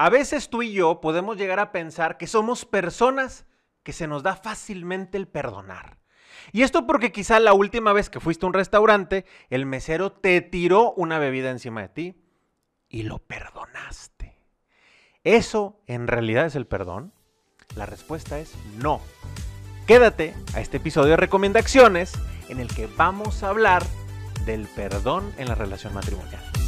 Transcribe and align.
A 0.00 0.08
veces 0.08 0.48
tú 0.48 0.62
y 0.62 0.72
yo 0.72 1.02
podemos 1.02 1.36
llegar 1.36 1.60
a 1.60 1.72
pensar 1.72 2.16
que 2.16 2.26
somos 2.26 2.64
personas 2.64 3.44
que 3.82 3.92
se 3.92 4.06
nos 4.06 4.22
da 4.22 4.34
fácilmente 4.34 5.18
el 5.18 5.28
perdonar. 5.28 5.98
Y 6.52 6.62
esto 6.62 6.86
porque 6.86 7.12
quizá 7.12 7.38
la 7.38 7.52
última 7.52 7.92
vez 7.92 8.08
que 8.08 8.18
fuiste 8.18 8.46
a 8.46 8.48
un 8.48 8.54
restaurante, 8.54 9.26
el 9.50 9.66
mesero 9.66 10.10
te 10.10 10.40
tiró 10.40 10.92
una 10.92 11.18
bebida 11.18 11.50
encima 11.50 11.82
de 11.82 11.88
ti 11.90 12.24
y 12.88 13.02
lo 13.02 13.18
perdonaste. 13.18 14.38
¿Eso 15.22 15.82
en 15.86 16.06
realidad 16.06 16.46
es 16.46 16.56
el 16.56 16.66
perdón? 16.66 17.12
La 17.76 17.84
respuesta 17.84 18.38
es 18.38 18.54
no. 18.78 19.02
Quédate 19.86 20.34
a 20.54 20.62
este 20.62 20.78
episodio 20.78 21.10
de 21.10 21.16
recomendaciones 21.18 22.14
en 22.48 22.58
el 22.58 22.74
que 22.74 22.86
vamos 22.86 23.42
a 23.42 23.50
hablar 23.50 23.84
del 24.46 24.66
perdón 24.66 25.30
en 25.36 25.48
la 25.48 25.56
relación 25.56 25.92
matrimonial. 25.92 26.59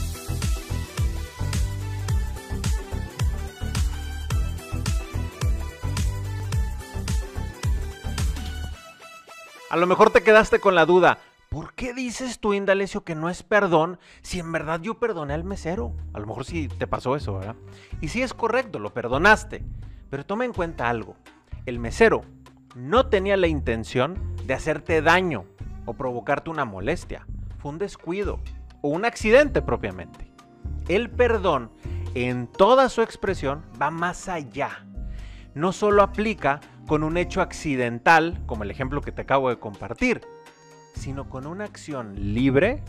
A 9.72 9.76
lo 9.76 9.86
mejor 9.86 10.10
te 10.10 10.22
quedaste 10.22 10.60
con 10.60 10.74
la 10.74 10.84
duda. 10.84 11.16
¿Por 11.48 11.72
qué 11.72 11.94
dices 11.94 12.40
tú, 12.40 12.52
Indalecio, 12.52 13.04
que 13.04 13.14
no 13.14 13.30
es 13.30 13.42
perdón 13.42 13.98
si 14.20 14.38
en 14.38 14.52
verdad 14.52 14.82
yo 14.82 14.98
perdoné 14.98 15.32
al 15.32 15.44
mesero? 15.44 15.94
A 16.12 16.20
lo 16.20 16.26
mejor 16.26 16.44
sí 16.44 16.68
te 16.68 16.86
pasó 16.86 17.16
eso, 17.16 17.38
¿verdad? 17.38 17.56
Y 18.02 18.08
sí 18.08 18.20
es 18.20 18.34
correcto, 18.34 18.78
lo 18.78 18.92
perdonaste. 18.92 19.64
Pero 20.10 20.26
toma 20.26 20.44
en 20.44 20.52
cuenta 20.52 20.90
algo. 20.90 21.16
El 21.64 21.78
mesero 21.78 22.20
no 22.76 23.06
tenía 23.06 23.38
la 23.38 23.46
intención 23.46 24.36
de 24.44 24.52
hacerte 24.52 25.00
daño 25.00 25.46
o 25.86 25.94
provocarte 25.94 26.50
una 26.50 26.66
molestia. 26.66 27.26
Fue 27.56 27.70
un 27.70 27.78
descuido 27.78 28.40
o 28.82 28.90
un 28.90 29.06
accidente 29.06 29.62
propiamente. 29.62 30.30
El 30.86 31.08
perdón, 31.08 31.70
en 32.12 32.46
toda 32.46 32.90
su 32.90 33.00
expresión, 33.00 33.64
va 33.80 33.90
más 33.90 34.28
allá. 34.28 34.84
No 35.54 35.72
solo 35.72 36.02
aplica 36.02 36.60
con 36.86 37.02
un 37.02 37.16
hecho 37.16 37.40
accidental, 37.40 38.40
como 38.46 38.64
el 38.64 38.70
ejemplo 38.70 39.00
que 39.00 39.12
te 39.12 39.22
acabo 39.22 39.48
de 39.48 39.58
compartir, 39.58 40.20
sino 40.94 41.28
con 41.28 41.46
una 41.46 41.64
acción 41.64 42.34
libre 42.34 42.82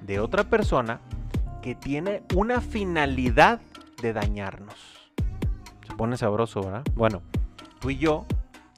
de 0.00 0.20
otra 0.20 0.44
persona 0.44 1.00
que 1.62 1.74
tiene 1.74 2.22
una 2.34 2.60
finalidad 2.60 3.60
de 4.00 4.12
dañarnos. 4.12 5.10
Se 5.86 5.94
pone 5.94 6.16
sabroso, 6.16 6.60
¿verdad? 6.62 6.84
Bueno, 6.94 7.22
tú 7.80 7.90
y 7.90 7.98
yo 7.98 8.26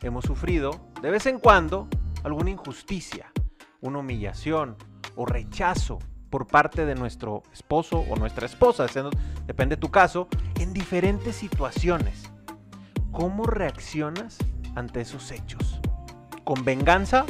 hemos 0.02 0.24
sufrido 0.24 0.80
de 1.02 1.10
vez 1.10 1.26
en 1.26 1.38
cuando 1.38 1.88
alguna 2.22 2.50
injusticia, 2.50 3.30
una 3.80 3.98
humillación 3.98 4.76
o 5.16 5.26
rechazo 5.26 5.98
por 6.30 6.46
parte 6.46 6.86
de 6.86 6.94
nuestro 6.94 7.42
esposo 7.52 8.04
o 8.08 8.16
nuestra 8.16 8.46
esposa, 8.46 8.86
depende 9.46 9.76
de 9.76 9.80
tu 9.80 9.90
caso, 9.90 10.28
en 10.58 10.72
diferentes 10.72 11.34
situaciones. 11.34 12.30
¿Cómo 13.12 13.44
reaccionas 13.44 14.38
ante 14.76 15.00
esos 15.00 15.32
hechos? 15.32 15.80
¿Con 16.44 16.64
venganza? 16.64 17.24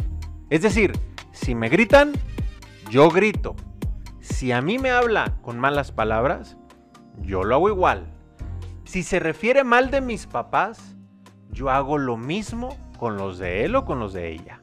Es 0.51 0.63
decir, 0.63 0.93
si 1.33 1.55
me 1.55 1.69
gritan, 1.69 2.13
yo 2.91 3.09
grito. 3.09 3.57
Si 4.21 4.53
a 4.53 4.61
mí 4.61 4.79
me 4.79 4.91
habla 4.91 5.39
con 5.41 5.59
malas 5.59 5.91
palabras, 5.91 6.59
yo 7.23 7.45
lo 7.45 7.55
hago 7.55 7.69
igual. 7.69 8.13
Si 8.85 9.03
se 9.03 9.21
refiere 9.21 9.65
mal 9.65 9.91
de 9.91 10.01
mis 10.01 10.27
papás, 10.27 10.97
yo 11.51 11.71
hago 11.71 11.97
lo 11.97 12.17
mismo 12.17 12.77
con 12.99 13.17
los 13.17 13.39
de 13.39 13.65
él 13.65 13.75
o 13.75 13.85
con 13.85 13.99
los 14.01 14.13
de 14.13 14.31
ella. 14.31 14.61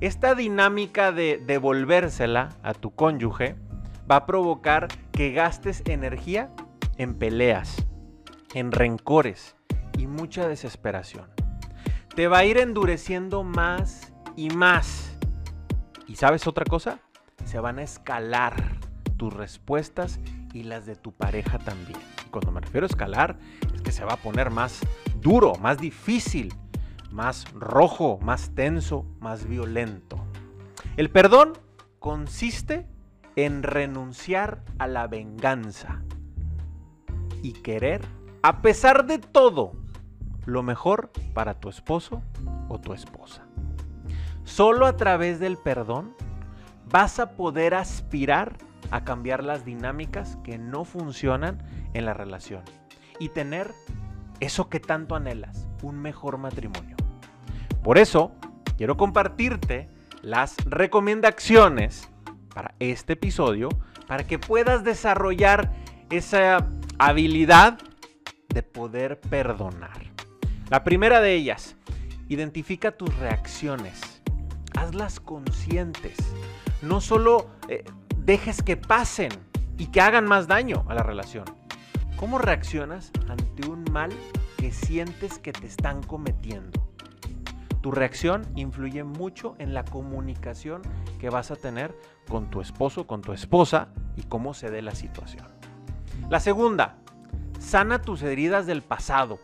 Esta 0.00 0.34
dinámica 0.34 1.12
de 1.12 1.42
devolvérsela 1.46 2.48
a 2.62 2.72
tu 2.72 2.94
cónyuge 2.94 3.56
va 4.10 4.16
a 4.16 4.26
provocar 4.26 4.88
que 5.12 5.32
gastes 5.32 5.82
energía 5.86 6.50
en 6.96 7.14
peleas, 7.14 7.86
en 8.54 8.72
rencores 8.72 9.56
y 10.02 10.06
mucha 10.08 10.48
desesperación 10.48 11.30
te 12.14 12.28
va 12.28 12.38
a 12.38 12.44
ir 12.44 12.58
endureciendo 12.58 13.42
más 13.42 14.12
y 14.36 14.50
más. 14.50 15.16
¿Y 16.06 16.16
sabes 16.16 16.46
otra 16.46 16.64
cosa? 16.64 16.98
Se 17.44 17.58
van 17.58 17.78
a 17.78 17.82
escalar 17.82 18.54
tus 19.16 19.32
respuestas 19.32 20.20
y 20.52 20.64
las 20.64 20.84
de 20.84 20.96
tu 20.96 21.12
pareja 21.12 21.58
también. 21.58 21.98
Y 22.26 22.30
cuando 22.30 22.50
me 22.50 22.60
refiero 22.60 22.84
a 22.84 22.88
escalar, 22.88 23.38
es 23.74 23.80
que 23.80 23.92
se 23.92 24.04
va 24.04 24.14
a 24.14 24.16
poner 24.16 24.50
más 24.50 24.80
duro, 25.20 25.54
más 25.54 25.78
difícil, 25.78 26.52
más 27.10 27.50
rojo, 27.52 28.18
más 28.20 28.54
tenso, 28.54 29.06
más 29.20 29.46
violento. 29.46 30.22
El 30.96 31.10
perdón 31.10 31.52
consiste 31.98 32.86
en 33.36 33.62
renunciar 33.62 34.62
a 34.78 34.86
la 34.86 35.06
venganza 35.06 36.02
y 37.42 37.54
querer, 37.54 38.02
a 38.42 38.60
pesar 38.60 39.06
de 39.06 39.18
todo, 39.18 39.81
lo 40.44 40.62
mejor 40.62 41.10
para 41.34 41.54
tu 41.54 41.68
esposo 41.68 42.22
o 42.68 42.80
tu 42.80 42.92
esposa. 42.92 43.42
Solo 44.44 44.86
a 44.86 44.96
través 44.96 45.38
del 45.38 45.56
perdón 45.56 46.14
vas 46.90 47.18
a 47.18 47.32
poder 47.32 47.74
aspirar 47.74 48.56
a 48.90 49.04
cambiar 49.04 49.42
las 49.44 49.64
dinámicas 49.64 50.36
que 50.44 50.58
no 50.58 50.84
funcionan 50.84 51.58
en 51.94 52.04
la 52.04 52.14
relación 52.14 52.62
y 53.18 53.30
tener 53.30 53.70
eso 54.40 54.68
que 54.68 54.80
tanto 54.80 55.14
anhelas, 55.14 55.66
un 55.82 56.00
mejor 56.00 56.36
matrimonio. 56.36 56.96
Por 57.82 57.98
eso, 57.98 58.32
quiero 58.76 58.96
compartirte 58.96 59.88
las 60.22 60.56
recomendaciones 60.64 62.08
para 62.54 62.74
este 62.78 63.14
episodio 63.14 63.68
para 64.06 64.24
que 64.24 64.38
puedas 64.38 64.84
desarrollar 64.84 65.72
esa 66.10 66.68
habilidad 66.98 67.78
de 68.48 68.62
poder 68.62 69.20
perdonar. 69.20 70.11
La 70.72 70.84
primera 70.84 71.20
de 71.20 71.34
ellas, 71.34 71.76
identifica 72.30 72.92
tus 72.92 73.14
reacciones, 73.18 74.22
hazlas 74.74 75.20
conscientes. 75.20 76.16
No 76.80 77.02
solo 77.02 77.50
eh, 77.68 77.84
dejes 78.16 78.62
que 78.62 78.78
pasen 78.78 79.28
y 79.76 79.88
que 79.88 80.00
hagan 80.00 80.24
más 80.24 80.48
daño 80.48 80.86
a 80.88 80.94
la 80.94 81.02
relación. 81.02 81.44
¿Cómo 82.16 82.38
reaccionas 82.38 83.12
ante 83.28 83.68
un 83.68 83.84
mal 83.92 84.12
que 84.56 84.72
sientes 84.72 85.38
que 85.38 85.52
te 85.52 85.66
están 85.66 86.02
cometiendo? 86.02 86.80
Tu 87.82 87.90
reacción 87.90 88.46
influye 88.56 89.04
mucho 89.04 89.56
en 89.58 89.74
la 89.74 89.84
comunicación 89.84 90.80
que 91.20 91.28
vas 91.28 91.50
a 91.50 91.56
tener 91.56 91.94
con 92.30 92.48
tu 92.48 92.62
esposo, 92.62 93.06
con 93.06 93.20
tu 93.20 93.34
esposa 93.34 93.88
y 94.16 94.22
cómo 94.22 94.54
se 94.54 94.70
dé 94.70 94.80
la 94.80 94.94
situación. 94.94 95.44
La 96.30 96.40
segunda, 96.40 96.96
sana 97.58 98.00
tus 98.00 98.22
heridas 98.22 98.64
del 98.64 98.80
pasado. 98.80 99.38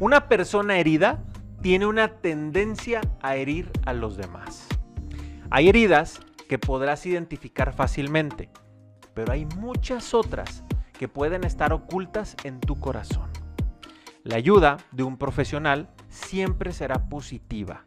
Una 0.00 0.28
persona 0.28 0.78
herida 0.78 1.24
tiene 1.60 1.86
una 1.86 2.08
tendencia 2.20 3.00
a 3.20 3.36
herir 3.36 3.70
a 3.84 3.92
los 3.92 4.16
demás. 4.16 4.68
Hay 5.50 5.68
heridas 5.68 6.20
que 6.48 6.58
podrás 6.58 7.04
identificar 7.06 7.72
fácilmente, 7.72 8.48
pero 9.14 9.32
hay 9.32 9.44
muchas 9.44 10.14
otras 10.14 10.62
que 10.98 11.08
pueden 11.08 11.44
estar 11.44 11.72
ocultas 11.72 12.36
en 12.44 12.60
tu 12.60 12.78
corazón. 12.78 13.30
La 14.24 14.36
ayuda 14.36 14.78
de 14.92 15.02
un 15.02 15.16
profesional 15.16 15.88
siempre 16.08 16.72
será 16.72 17.08
positiva. 17.08 17.84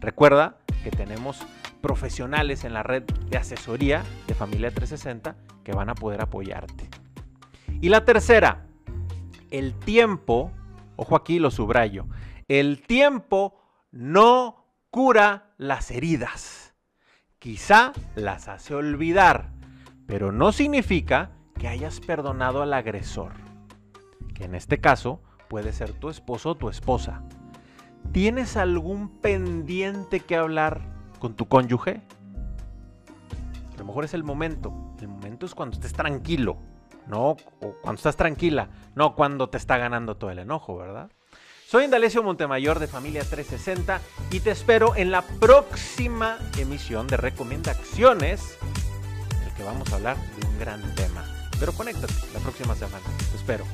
Recuerda 0.00 0.58
que 0.82 0.90
tenemos 0.90 1.46
profesionales 1.80 2.64
en 2.64 2.74
la 2.74 2.82
red 2.82 3.02
de 3.02 3.38
asesoría 3.38 4.02
de 4.26 4.34
Familia 4.34 4.70
360 4.70 5.36
que 5.64 5.72
van 5.72 5.88
a 5.88 5.94
poder 5.94 6.22
apoyarte. 6.22 6.88
Y 7.80 7.88
la 7.88 8.04
tercera, 8.04 8.66
el 9.50 9.74
tiempo 9.74 10.50
Ojo 10.96 11.14
aquí 11.16 11.38
lo 11.38 11.50
subrayo. 11.50 12.06
El 12.48 12.82
tiempo 12.82 13.60
no 13.90 14.64
cura 14.90 15.54
las 15.58 15.90
heridas. 15.90 16.74
Quizá 17.38 17.92
las 18.14 18.48
hace 18.48 18.74
olvidar, 18.74 19.50
pero 20.06 20.32
no 20.32 20.52
significa 20.52 21.30
que 21.58 21.68
hayas 21.68 22.00
perdonado 22.00 22.62
al 22.62 22.72
agresor, 22.72 23.32
que 24.34 24.44
en 24.44 24.54
este 24.54 24.78
caso 24.78 25.20
puede 25.48 25.72
ser 25.72 25.92
tu 25.92 26.08
esposo 26.08 26.50
o 26.50 26.54
tu 26.54 26.68
esposa. 26.68 27.22
¿Tienes 28.12 28.56
algún 28.56 29.20
pendiente 29.20 30.20
que 30.20 30.36
hablar 30.36 30.80
con 31.18 31.34
tu 31.34 31.46
cónyuge? 31.46 32.02
A 33.74 33.78
lo 33.78 33.84
mejor 33.84 34.04
es 34.04 34.14
el 34.14 34.24
momento. 34.24 34.72
El 35.00 35.08
momento 35.08 35.46
es 35.46 35.54
cuando 35.54 35.74
estés 35.74 35.92
tranquilo, 35.92 36.56
no 37.06 37.36
cuando 37.82 37.98
estás 37.98 38.16
tranquila, 38.16 38.68
no 38.94 39.14
cuando 39.14 39.48
te 39.48 39.58
está 39.58 39.78
ganando 39.78 40.16
todo 40.16 40.30
el 40.30 40.38
enojo, 40.38 40.76
¿verdad? 40.76 41.10
Soy 41.68 41.84
Indalecio 41.84 42.22
Montemayor 42.22 42.78
de 42.78 42.86
Familia 42.86 43.22
360 43.22 44.00
y 44.30 44.40
te 44.40 44.52
espero 44.52 44.94
en 44.94 45.10
la 45.10 45.22
próxima 45.22 46.38
emisión 46.58 47.08
de 47.08 47.16
Recomendaciones, 47.16 48.56
en 49.40 49.48
el 49.48 49.54
que 49.54 49.64
vamos 49.64 49.92
a 49.92 49.96
hablar 49.96 50.16
de 50.16 50.46
un 50.46 50.58
gran 50.60 50.94
tema. 50.94 51.24
Pero 51.58 51.72
conéctate 51.72 52.14
la 52.34 52.40
próxima 52.40 52.74
semana. 52.76 53.04
Te 53.32 53.36
espero. 53.36 53.64